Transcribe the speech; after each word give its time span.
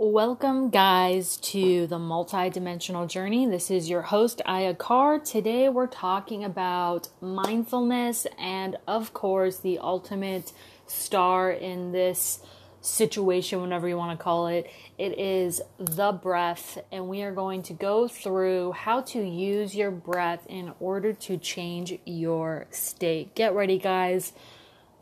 Welcome, 0.00 0.70
guys, 0.70 1.36
to 1.38 1.86
the 1.86 1.98
multidimensional 1.98 3.08
journey. 3.08 3.46
This 3.46 3.70
is 3.70 3.90
your 3.90 4.02
host, 4.02 4.40
Aya 4.46 4.74
Kaur. 4.74 5.22
Today, 5.22 5.68
we're 5.68 5.86
talking 5.86 6.44
about 6.44 7.08
mindfulness 7.20 8.26
and, 8.38 8.76
of 8.86 9.12
course, 9.12 9.58
the 9.58 9.78
ultimate 9.78 10.52
star 10.86 11.50
in 11.50 11.92
this 11.92 12.40
situation, 12.88 13.60
whatever 13.60 13.88
you 13.88 13.96
want 13.96 14.18
to 14.18 14.22
call 14.22 14.48
it. 14.48 14.70
It 14.96 15.18
is 15.18 15.60
the 15.78 16.12
breath, 16.12 16.78
and 16.90 17.08
we 17.08 17.22
are 17.22 17.32
going 17.32 17.62
to 17.64 17.72
go 17.72 18.08
through 18.08 18.72
how 18.72 19.02
to 19.02 19.22
use 19.22 19.74
your 19.74 19.90
breath 19.90 20.46
in 20.48 20.72
order 20.80 21.12
to 21.12 21.36
change 21.36 21.98
your 22.04 22.66
state. 22.70 23.34
Get 23.34 23.54
ready, 23.54 23.78
guys. 23.78 24.32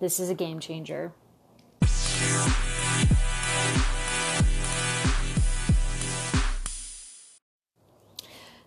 This 0.00 0.20
is 0.20 0.28
a 0.28 0.34
game 0.34 0.60
changer. 0.60 1.12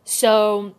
So, 0.04 0.76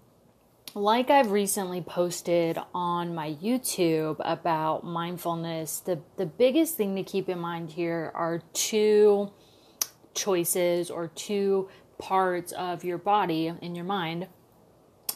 like 0.74 1.10
I've 1.10 1.32
recently 1.32 1.80
posted 1.80 2.58
on 2.72 3.14
my 3.14 3.34
YouTube 3.34 4.16
about 4.20 4.84
mindfulness, 4.84 5.80
the, 5.80 6.00
the 6.16 6.26
biggest 6.26 6.76
thing 6.76 6.94
to 6.96 7.02
keep 7.02 7.28
in 7.28 7.38
mind 7.38 7.70
here 7.70 8.12
are 8.14 8.42
two 8.52 9.30
choices 10.14 10.90
or 10.90 11.08
two 11.08 11.68
parts 11.98 12.52
of 12.52 12.84
your 12.84 12.98
body 12.98 13.48
and 13.48 13.74
your 13.74 13.84
mind, 13.84 14.28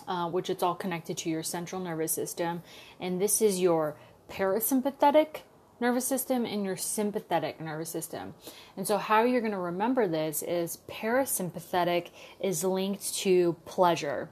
uh, 0.09 0.29
which 0.29 0.51
it's 0.51 0.63
all 0.63 0.75
connected 0.75 1.17
to 1.19 1.31
your 1.31 1.43
central 1.43 1.81
nervous 1.81 2.13
system. 2.13 2.63
And 2.99 3.21
this 3.21 3.41
is 3.41 3.61
your 3.61 3.97
parasympathetic 4.29 5.43
nervous 5.81 6.07
system 6.07 6.45
and 6.45 6.65
your 6.65 6.77
sympathetic 6.77 7.61
nervous 7.61 7.91
system. 7.91 8.35
And 8.77 8.87
so, 8.87 8.99
how 8.99 9.23
you're 9.23 9.41
going 9.41 9.53
to 9.53 9.59
remember 9.59 10.09
this 10.09 10.43
is 10.43 10.79
parasympathetic 10.89 12.09
is 12.41 12.65
linked 12.65 13.15
to 13.17 13.55
pleasure. 13.65 14.31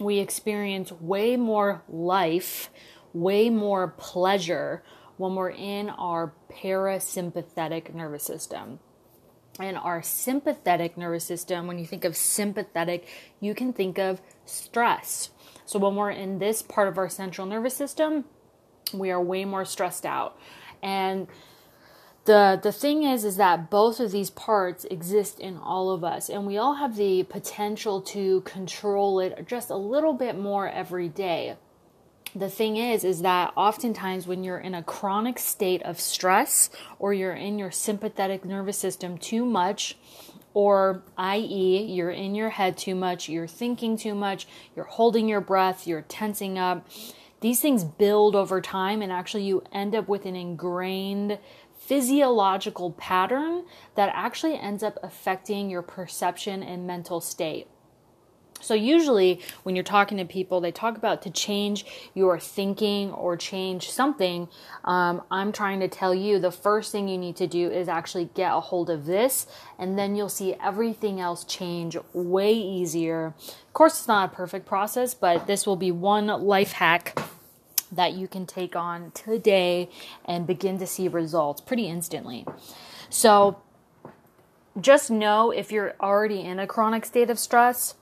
We 0.00 0.18
experience 0.18 0.92
way 0.92 1.36
more 1.36 1.82
life, 1.88 2.70
way 3.12 3.50
more 3.50 3.88
pleasure 3.88 4.82
when 5.16 5.34
we're 5.34 5.50
in 5.50 5.90
our 5.90 6.32
parasympathetic 6.52 7.94
nervous 7.94 8.22
system. 8.22 8.78
And 9.60 9.76
our 9.76 10.02
sympathetic 10.02 10.96
nervous 10.96 11.24
system, 11.24 11.66
when 11.66 11.80
you 11.80 11.86
think 11.86 12.04
of 12.04 12.16
sympathetic, 12.16 13.08
you 13.40 13.54
can 13.54 13.72
think 13.72 13.98
of 13.98 14.20
stress. 14.44 15.30
So, 15.64 15.80
when 15.80 15.96
we're 15.96 16.12
in 16.12 16.38
this 16.38 16.62
part 16.62 16.86
of 16.86 16.96
our 16.96 17.08
central 17.08 17.44
nervous 17.44 17.74
system, 17.74 18.24
we 18.94 19.10
are 19.10 19.20
way 19.20 19.44
more 19.44 19.64
stressed 19.64 20.06
out. 20.06 20.38
And 20.80 21.26
the 22.28 22.60
the 22.62 22.70
thing 22.70 23.04
is 23.04 23.24
is 23.24 23.38
that 23.38 23.70
both 23.70 23.98
of 23.98 24.12
these 24.12 24.28
parts 24.28 24.84
exist 24.90 25.40
in 25.40 25.56
all 25.56 25.90
of 25.90 26.04
us 26.04 26.28
and 26.28 26.46
we 26.46 26.58
all 26.58 26.74
have 26.74 26.94
the 26.96 27.22
potential 27.22 28.02
to 28.02 28.42
control 28.42 29.18
it 29.18 29.46
just 29.46 29.70
a 29.70 29.76
little 29.76 30.12
bit 30.12 30.38
more 30.38 30.68
every 30.68 31.08
day 31.08 31.56
the 32.36 32.50
thing 32.50 32.76
is 32.76 33.02
is 33.02 33.22
that 33.22 33.50
oftentimes 33.56 34.26
when 34.26 34.44
you're 34.44 34.58
in 34.58 34.74
a 34.74 34.82
chronic 34.82 35.38
state 35.38 35.82
of 35.84 35.98
stress 35.98 36.68
or 36.98 37.14
you're 37.14 37.32
in 37.32 37.58
your 37.58 37.70
sympathetic 37.70 38.44
nervous 38.44 38.76
system 38.76 39.16
too 39.16 39.46
much 39.46 39.96
or 40.52 41.02
i.e. 41.16 41.82
you're 41.84 42.10
in 42.10 42.34
your 42.34 42.50
head 42.50 42.76
too 42.76 42.94
much 42.94 43.30
you're 43.30 43.46
thinking 43.46 43.96
too 43.96 44.14
much 44.14 44.46
you're 44.76 44.84
holding 44.84 45.30
your 45.30 45.40
breath 45.40 45.86
you're 45.86 46.02
tensing 46.02 46.58
up 46.58 46.86
these 47.40 47.60
things 47.60 47.84
build 47.84 48.34
over 48.34 48.60
time, 48.60 49.00
and 49.00 49.12
actually, 49.12 49.44
you 49.44 49.62
end 49.72 49.94
up 49.94 50.08
with 50.08 50.26
an 50.26 50.34
ingrained 50.34 51.38
physiological 51.78 52.90
pattern 52.92 53.64
that 53.94 54.10
actually 54.12 54.58
ends 54.58 54.82
up 54.82 54.98
affecting 55.02 55.70
your 55.70 55.82
perception 55.82 56.62
and 56.62 56.86
mental 56.86 57.20
state. 57.20 57.66
So, 58.60 58.74
usually, 58.74 59.40
when 59.62 59.76
you're 59.76 59.84
talking 59.84 60.18
to 60.18 60.24
people, 60.24 60.60
they 60.60 60.72
talk 60.72 60.96
about 60.96 61.22
to 61.22 61.30
change 61.30 61.86
your 62.14 62.40
thinking 62.40 63.12
or 63.12 63.36
change 63.36 63.90
something. 63.90 64.48
Um, 64.84 65.22
I'm 65.30 65.52
trying 65.52 65.80
to 65.80 65.88
tell 65.88 66.14
you 66.14 66.38
the 66.38 66.50
first 66.50 66.90
thing 66.90 67.08
you 67.08 67.18
need 67.18 67.36
to 67.36 67.46
do 67.46 67.70
is 67.70 67.88
actually 67.88 68.30
get 68.34 68.52
a 68.52 68.60
hold 68.60 68.90
of 68.90 69.06
this, 69.06 69.46
and 69.78 69.98
then 69.98 70.16
you'll 70.16 70.28
see 70.28 70.54
everything 70.54 71.20
else 71.20 71.44
change 71.44 71.96
way 72.12 72.52
easier. 72.52 73.34
Of 73.38 73.72
course, 73.72 74.00
it's 74.00 74.08
not 74.08 74.32
a 74.32 74.34
perfect 74.34 74.66
process, 74.66 75.14
but 75.14 75.46
this 75.46 75.66
will 75.66 75.76
be 75.76 75.92
one 75.92 76.26
life 76.26 76.72
hack 76.72 77.16
that 77.92 78.14
you 78.14 78.28
can 78.28 78.46
take 78.46 78.76
on 78.76 79.10
today 79.12 79.88
and 80.24 80.46
begin 80.46 80.78
to 80.78 80.86
see 80.86 81.08
results 81.08 81.60
pretty 81.60 81.86
instantly. 81.86 82.46
So, 83.10 83.60
just 84.80 85.10
know 85.10 85.50
if 85.50 85.72
you're 85.72 85.94
already 86.00 86.40
in 86.40 86.58
a 86.58 86.66
chronic 86.66 87.04
state 87.04 87.30
of 87.30 87.38
stress, 87.38 87.94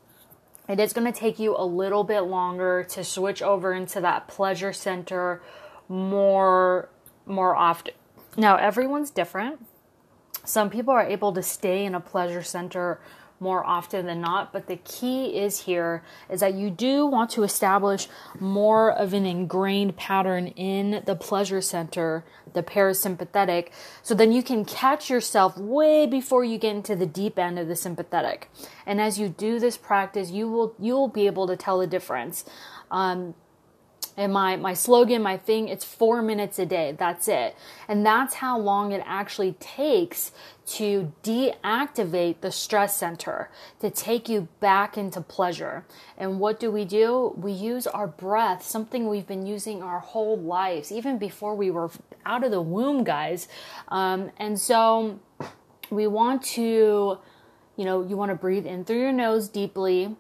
it 0.69 0.81
is 0.81 0.93
going 0.93 1.11
to 1.11 1.19
take 1.19 1.39
you 1.39 1.57
a 1.57 1.65
little 1.65 2.05
bit 2.05 2.23
longer 2.23 2.85
to 2.91 3.05
switch 3.05 3.41
over 3.41 3.73
into 3.73 4.01
that 4.01 4.29
pleasure 4.29 4.73
center 4.73 5.41
more 5.89 6.89
more 7.25 7.57
often. 7.57 7.95
Now, 8.37 8.57
everyone's 8.57 9.11
different. 9.11 9.65
Some 10.45 10.71
people 10.71 10.93
are 10.93 11.05
able 11.07 11.33
to 11.33 11.43
stay 11.43 11.85
in 11.85 11.95
a 11.95 12.01
pleasure 12.01 12.43
center 12.43 13.01
more 13.41 13.65
often 13.65 14.07
than 14.07 14.21
not. 14.21 14.53
But 14.53 14.67
the 14.67 14.77
key 14.77 15.39
is 15.39 15.61
here 15.61 16.03
is 16.31 16.41
that 16.41 16.55
you 16.55 16.71
do 16.71 17.07
want 17.07 17.31
to 17.31 17.43
establish 17.43 18.09
more 18.39 18.91
of 18.91 19.13
an 19.13 19.27
ingrained 19.27 19.97
pattern 19.97 20.49
in 20.49 21.03
the 21.05 21.15
pleasure 21.15 21.61
center, 21.61 22.25
the 22.53 22.63
parasympathetic, 22.63 23.69
so 24.03 24.15
then 24.15 24.33
you 24.33 24.43
can 24.43 24.65
catch 24.65 25.11
yourself 25.11 25.57
way 25.59 26.07
before 26.07 26.45
you 26.45 26.59
get 26.59 26.75
into 26.75 26.97
the 26.97 27.07
deep 27.07 27.39
end 27.39 27.59
of 27.59 27.69
the 27.69 27.77
sympathetic. 27.77 28.51
And 28.87 29.01
as 29.01 29.19
you 29.19 29.29
do 29.29 29.59
this 29.59 29.77
practice, 29.77 30.31
you 30.31 30.49
will 30.49 30.75
you 30.79 30.95
will 30.95 31.09
be 31.09 31.27
able 31.27 31.47
to 31.47 31.57
tell 31.57 31.79
the 31.79 31.87
difference. 31.87 32.45
Um, 32.91 33.35
and 34.17 34.33
my 34.33 34.57
my 34.57 34.75
slogan 34.75 35.23
my 35.23 35.37
thing 35.37 35.69
it's 35.69 35.85
4 35.85 36.23
minutes 36.23 36.59
a 36.59 36.67
day. 36.67 36.95
That's 36.99 37.29
it. 37.29 37.57
And 37.89 38.05
that's 38.05 38.35
how 38.35 38.59
long 38.59 38.93
it 38.93 39.03
actually 39.05 39.53
takes 39.55 40.33
to 40.67 41.13
deactivate 41.23 42.41
the 42.41 42.51
stress 42.51 42.97
center 42.97 43.51
to 43.81 43.91
take 43.91 44.29
you 44.29 44.49
back 44.61 44.99
into 44.99 45.21
pleasure. 45.21 45.85
And 46.19 46.41
what 46.41 46.59
do 46.59 46.71
we 46.71 46.85
do? 46.85 47.35
We 47.37 47.53
use 47.53 47.87
our 47.87 48.07
breath 48.07 48.65
something 48.65 49.09
we've 49.09 49.27
been 49.27 49.47
using 49.47 49.83
our 49.83 50.01
whole 50.01 50.37
lives 50.37 50.91
even 50.91 51.19
before 51.19 51.55
we 51.55 51.71
were 51.71 51.91
out 52.25 52.43
of 52.45 52.51
the 52.51 52.63
womb 52.63 53.05
guys. 53.05 53.49
Um, 53.89 54.31
and 54.39 54.59
so 54.59 55.21
we 55.91 56.07
want 56.07 56.43
to 56.43 57.19
you 57.77 57.85
know 57.85 58.03
you 58.03 58.17
want 58.17 58.31
to 58.31 58.35
breathe 58.35 58.67
in 58.67 58.85
through 58.85 59.01
your 59.01 59.13
nose 59.13 59.49
deeply 59.49 60.17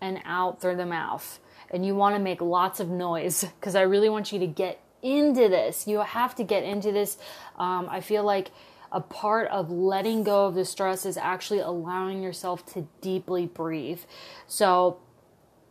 and 0.00 0.20
out 0.24 0.60
through 0.60 0.76
the 0.76 0.86
mouth 0.86 1.38
and 1.74 1.84
you 1.84 1.94
want 1.94 2.14
to 2.14 2.20
make 2.20 2.40
lots 2.40 2.78
of 2.78 2.88
noise 2.88 3.44
because 3.58 3.74
I 3.74 3.82
really 3.82 4.08
want 4.08 4.32
you 4.32 4.38
to 4.38 4.46
get 4.46 4.80
into 5.02 5.48
this. 5.48 5.88
You 5.88 5.98
have 5.98 6.36
to 6.36 6.44
get 6.44 6.62
into 6.62 6.92
this. 6.92 7.18
Um, 7.58 7.88
I 7.90 8.00
feel 8.00 8.22
like 8.22 8.52
a 8.92 9.00
part 9.00 9.48
of 9.48 9.72
letting 9.72 10.22
go 10.22 10.46
of 10.46 10.54
the 10.54 10.64
stress 10.64 11.04
is 11.04 11.16
actually 11.16 11.58
allowing 11.58 12.22
yourself 12.22 12.64
to 12.74 12.86
deeply 13.00 13.46
breathe. 13.46 14.00
So, 14.46 15.00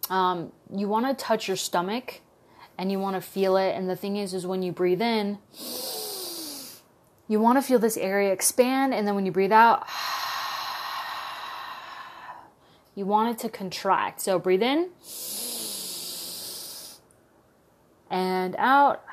um, 0.09 0.51
you 0.75 0.89
want 0.89 1.07
to 1.07 1.13
touch 1.23 1.47
your 1.47 1.55
stomach 1.55 2.19
and 2.77 2.91
you 2.91 2.99
want 2.99 3.15
to 3.15 3.21
feel 3.21 3.55
it. 3.55 3.73
And 3.73 3.89
the 3.89 3.95
thing 3.95 4.17
is, 4.17 4.33
is 4.33 4.45
when 4.45 4.61
you 4.61 4.73
breathe 4.73 5.01
in, 5.01 5.37
you 7.29 7.39
want 7.39 7.57
to 7.57 7.61
feel 7.61 7.79
this 7.79 7.95
area 7.95 8.33
expand. 8.33 8.93
And 8.93 9.07
then 9.07 9.15
when 9.15 9.25
you 9.25 9.31
breathe 9.31 9.53
out, 9.53 9.87
you 12.93 13.05
want 13.05 13.31
it 13.31 13.41
to 13.43 13.49
contract. 13.49 14.19
So, 14.19 14.37
breathe 14.37 14.63
in 14.63 14.89
and 18.13 18.55
out. 18.59 19.03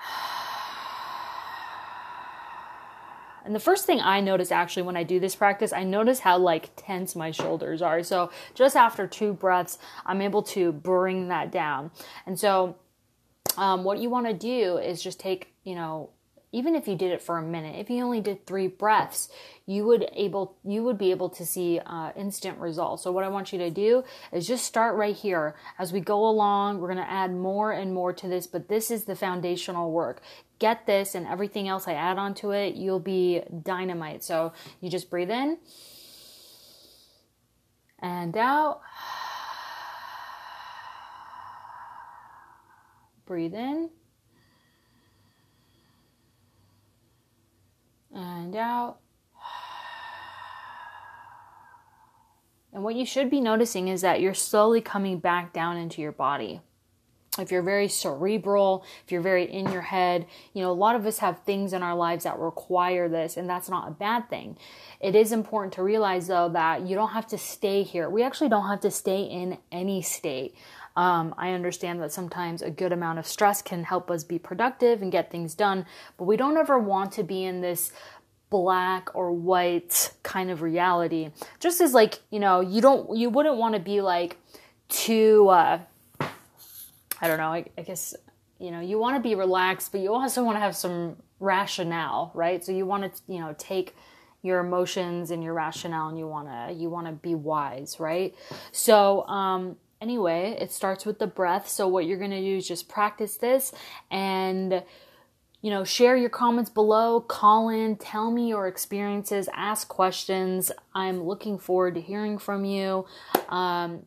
And 3.47 3.55
the 3.55 3.61
first 3.61 3.87
thing 3.87 3.99
I 3.99 4.20
notice 4.20 4.52
actually 4.52 4.82
when 4.82 4.97
I 4.97 5.02
do 5.05 5.19
this 5.19 5.35
practice, 5.35 5.73
I 5.73 5.85
notice 5.85 6.20
how 6.20 6.37
like 6.37 6.70
tense 6.76 7.17
my 7.17 7.31
shoulders 7.31 7.81
are. 7.81 8.02
So 8.02 8.31
just 8.55 8.76
after 8.76 9.06
two 9.06 9.32
breaths, 9.32 9.79
I'm 10.05 10.20
able 10.20 10.43
to 10.43 10.70
bring 10.70 11.29
that 11.29 11.50
down. 11.50 11.91
And 12.26 12.38
so 12.38 12.76
um, 13.56 13.82
what 13.85 13.99
you 13.99 14.11
want 14.11 14.26
to 14.26 14.35
do 14.35 14.76
is 14.76 15.02
just 15.02 15.19
take, 15.19 15.55
you 15.64 15.75
know, 15.75 16.11
even 16.52 16.75
if 16.75 16.88
you 16.88 16.97
did 16.97 17.12
it 17.12 17.23
for 17.23 17.38
a 17.38 17.43
minute, 17.43 17.76
if 17.79 17.88
you 17.88 18.02
only 18.02 18.20
did 18.20 18.44
three 18.44 18.67
breaths, 18.67 19.29
you 19.67 19.85
would 19.87 20.08
able 20.14 20.56
you 20.64 20.82
would 20.82 20.99
be 20.99 21.12
able 21.12 21.29
to 21.31 21.47
see 21.47 21.79
uh, 21.87 22.11
instant 22.17 22.58
results. 22.58 23.05
So 23.05 23.12
what 23.12 23.23
I 23.23 23.29
want 23.29 23.52
you 23.52 23.58
to 23.61 23.70
do 23.70 24.02
is 24.32 24.49
just 24.49 24.64
start 24.64 24.97
right 24.97 25.14
here. 25.14 25.55
As 25.79 25.93
we 25.93 26.00
go 26.00 26.26
along, 26.26 26.81
we're 26.81 26.93
going 26.93 27.05
to 27.05 27.11
add 27.11 27.32
more 27.32 27.70
and 27.70 27.94
more 27.94 28.12
to 28.12 28.26
this, 28.26 28.49
but 28.49 28.69
this 28.69 28.91
is 28.91 29.05
the 29.05 29.14
foundational 29.14 29.93
work. 29.93 30.23
Get 30.58 30.87
this, 30.87 31.14
and 31.14 31.26
everything 31.26 31.69
else 31.69 31.87
I 31.87 31.94
add 31.94 32.19
onto 32.19 32.50
it, 32.50 32.75
you'll 32.75 32.99
be 33.00 33.43
dynamite. 33.62 34.25
So 34.25 34.52
you 34.81 34.91
just 34.91 35.08
breathe 35.08 35.31
in 35.31 35.58
and 38.00 38.37
out. 38.37 38.81
Breathe 43.26 43.55
in. 43.55 43.91
And 48.50 48.58
out. 48.58 48.97
And 52.73 52.82
what 52.82 52.97
you 52.97 53.06
should 53.06 53.31
be 53.31 53.41
noticing 53.41 53.87
is 53.87 54.00
that 54.00 54.20
you're 54.20 54.35
slowly 54.35 54.81
coming 54.81 55.20
back 55.20 55.52
down 55.52 55.76
into 55.76 56.02
your 56.02 56.11
body. 56.11 56.61
If 57.38 57.52
you're 57.52 57.62
very 57.62 57.87
cerebral, 57.87 58.85
if 59.05 59.12
you're 59.12 59.20
very 59.20 59.44
in 59.44 59.70
your 59.70 59.82
head, 59.82 60.26
you 60.52 60.62
know, 60.62 60.73
a 60.73 60.75
lot 60.75 60.97
of 60.97 61.06
us 61.06 61.19
have 61.19 61.44
things 61.44 61.73
in 61.73 61.85
our 61.85 61.94
lives 61.94 62.25
that 62.25 62.41
require 62.41 63.08
this, 63.08 63.37
and 63.37 63.49
that's 63.49 63.69
not 63.69 63.87
a 63.87 63.93
bad 63.93 64.29
thing. 64.29 64.58
It 64.99 65.14
is 65.14 65.31
important 65.31 65.73
to 65.75 65.85
realize, 65.85 66.26
though, 66.26 66.49
that 66.49 66.88
you 66.88 66.97
don't 66.97 67.11
have 67.11 67.29
to 67.29 67.38
stay 67.38 67.85
here. 67.85 68.11
We 68.11 68.25
actually 68.25 68.49
don't 68.49 68.67
have 68.67 68.81
to 68.81 68.91
stay 68.91 69.23
in 69.23 69.58
any 69.70 70.02
state. 70.02 70.56
Um, 70.97 71.35
I 71.38 71.52
understand 71.52 72.02
that 72.02 72.12
sometimes 72.12 72.62
a 72.62 72.70
good 72.70 72.93
amount 72.93 73.20
of 73.20 73.26
stress 73.26 73.62
can 73.62 73.85
help 73.85 74.11
us 74.11 74.25
be 74.25 74.38
productive 74.38 75.02
and 75.02 75.12
get 75.12 75.31
things 75.31 75.55
done, 75.55 75.87
but 76.19 76.25
we 76.25 76.37
don't 76.37 76.56
ever 76.56 76.79
want 76.79 77.12
to 77.12 77.23
be 77.23 77.44
in 77.44 77.61
this 77.61 77.93
black 78.50 79.14
or 79.14 79.32
white 79.32 80.12
kind 80.23 80.50
of 80.50 80.61
reality. 80.61 81.31
Just 81.61 81.81
as 81.81 81.94
like, 81.94 82.20
you 82.31 82.41
know, 82.41 82.61
you 82.61 82.81
don't 82.81 83.17
you 83.17 83.31
wouldn't 83.31 83.56
want 83.56 83.75
to 83.75 83.81
be 83.81 84.00
like 84.00 84.37
too 84.88 85.49
uh 85.49 85.79
I 87.23 87.29
don't 87.29 87.38
know, 87.38 87.52
I, 87.52 87.67
I 87.79 87.82
guess 87.82 88.14
you 88.58 88.70
know, 88.70 88.81
you 88.81 88.99
want 88.99 89.17
to 89.17 89.23
be 89.23 89.35
relaxed, 89.35 89.93
but 89.93 90.00
you 90.00 90.12
also 90.12 90.44
want 90.44 90.56
to 90.56 90.61
have 90.61 90.76
some 90.76 91.17
rationale, 91.38 92.31
right? 92.35 92.62
So 92.62 92.73
you 92.73 92.85
want 92.85 93.14
to, 93.14 93.23
you 93.26 93.41
know, 93.41 93.55
take 93.56 93.97
your 94.43 94.58
emotions 94.58 95.31
and 95.31 95.43
your 95.44 95.55
rationale 95.55 96.08
and 96.08 96.19
you 96.19 96.26
want 96.26 96.49
to 96.49 96.75
you 96.75 96.91
want 96.91 97.06
to 97.06 97.12
be 97.12 97.35
wise, 97.35 98.00
right? 98.00 98.35
So, 98.73 99.26
um 99.26 99.76
anyway, 100.00 100.56
it 100.58 100.73
starts 100.73 101.05
with 101.05 101.19
the 101.19 101.26
breath. 101.26 101.69
So 101.69 101.87
what 101.87 102.06
you're 102.06 102.19
going 102.19 102.31
to 102.31 102.41
do 102.41 102.56
is 102.56 102.67
just 102.67 102.88
practice 102.88 103.37
this 103.37 103.73
and 104.11 104.82
you 105.62 105.71
know, 105.71 105.85
share 105.85 106.17
your 106.17 106.31
comments 106.31 106.71
below, 106.71 107.21
call 107.21 107.69
in, 107.69 107.97
tell 107.97 108.31
me 108.31 108.49
your 108.49 108.67
experiences, 108.67 109.49
ask 109.53 109.89
questions. 109.89 110.73
I'm 110.95 111.23
looking 111.23 111.59
forward 111.59 111.95
to 111.97 112.01
hearing 112.01 112.39
from 112.39 112.65
you. 112.65 113.05
Um, 113.49 114.07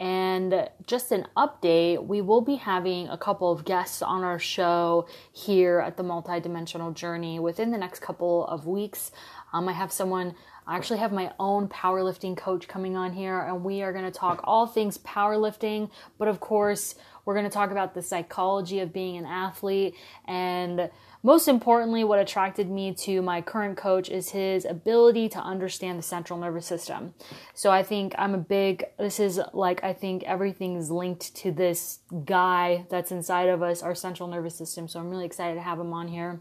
and 0.00 0.68
just 0.86 1.12
an 1.12 1.26
update, 1.36 2.04
we 2.04 2.20
will 2.20 2.42
be 2.42 2.56
having 2.56 3.08
a 3.08 3.16
couple 3.16 3.50
of 3.50 3.64
guests 3.64 4.02
on 4.02 4.22
our 4.22 4.38
show 4.38 5.06
here 5.32 5.78
at 5.78 5.96
the 5.96 6.02
Multidimensional 6.02 6.92
Journey 6.92 7.38
within 7.38 7.70
the 7.70 7.78
next 7.78 8.00
couple 8.00 8.46
of 8.46 8.66
weeks. 8.66 9.12
Um, 9.52 9.68
I 9.68 9.72
have 9.72 9.92
someone, 9.92 10.34
I 10.66 10.76
actually 10.76 10.98
have 10.98 11.12
my 11.12 11.32
own 11.38 11.68
powerlifting 11.68 12.36
coach 12.36 12.66
coming 12.66 12.96
on 12.96 13.12
here, 13.12 13.40
and 13.40 13.64
we 13.64 13.82
are 13.82 13.92
going 13.92 14.04
to 14.04 14.10
talk 14.10 14.40
all 14.44 14.66
things 14.66 14.98
powerlifting, 14.98 15.90
but 16.18 16.26
of 16.26 16.40
course, 16.40 16.96
we're 17.24 17.34
going 17.34 17.44
to 17.44 17.50
talk 17.50 17.70
about 17.70 17.94
the 17.94 18.02
psychology 18.02 18.80
of 18.80 18.92
being 18.92 19.16
an 19.16 19.26
athlete 19.26 19.94
and 20.26 20.90
most 21.24 21.48
importantly, 21.48 22.04
what 22.04 22.18
attracted 22.18 22.68
me 22.68 22.92
to 22.96 23.22
my 23.22 23.40
current 23.40 23.78
coach 23.78 24.10
is 24.10 24.28
his 24.28 24.66
ability 24.66 25.30
to 25.30 25.38
understand 25.38 25.98
the 25.98 26.02
central 26.02 26.38
nervous 26.38 26.66
system. 26.66 27.14
So 27.54 27.70
I 27.70 27.82
think 27.82 28.14
I'm 28.18 28.34
a 28.34 28.38
big, 28.38 28.84
this 28.98 29.18
is 29.18 29.40
like, 29.54 29.82
I 29.82 29.94
think 29.94 30.24
everything's 30.24 30.90
linked 30.90 31.34
to 31.36 31.50
this 31.50 32.00
guy 32.26 32.84
that's 32.90 33.10
inside 33.10 33.48
of 33.48 33.62
us, 33.62 33.82
our 33.82 33.94
central 33.94 34.28
nervous 34.28 34.54
system. 34.54 34.86
So 34.86 35.00
I'm 35.00 35.08
really 35.08 35.24
excited 35.24 35.54
to 35.54 35.62
have 35.62 35.80
him 35.80 35.94
on 35.94 36.08
here. 36.08 36.40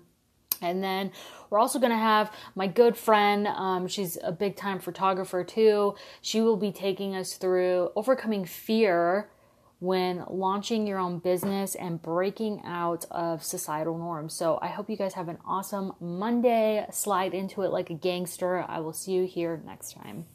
And 0.61 0.83
then 0.83 1.13
we're 1.49 1.59
also 1.59 1.79
going 1.79 1.91
to 1.91 1.97
have 1.97 2.33
my 2.53 2.67
good 2.67 2.97
friend. 2.97 3.47
Um, 3.47 3.87
she's 3.87 4.17
a 4.21 4.33
big 4.33 4.57
time 4.57 4.79
photographer 4.79 5.45
too. 5.45 5.95
She 6.21 6.41
will 6.41 6.57
be 6.57 6.73
taking 6.73 7.15
us 7.15 7.35
through 7.35 7.91
overcoming 7.95 8.43
fear 8.43 9.29
when 9.83 10.23
launching 10.29 10.87
your 10.87 10.97
own 10.97 11.19
business 11.19 11.75
and 11.75 12.01
breaking 12.01 12.61
out 12.63 13.03
of 13.11 13.43
societal 13.43 13.97
norms. 13.97 14.33
So 14.33 14.57
I 14.61 14.69
hope 14.69 14.89
you 14.89 14.95
guys 14.95 15.13
have 15.15 15.27
an 15.27 15.39
awesome 15.45 15.91
Monday. 15.99 16.85
Slide 16.89 17.33
into 17.33 17.63
it 17.63 17.71
like 17.73 17.89
a 17.89 17.93
gangster. 17.93 18.63
I 18.65 18.79
will 18.79 18.93
see 18.93 19.11
you 19.11 19.25
here 19.25 19.61
next 19.65 19.91
time. 19.91 20.25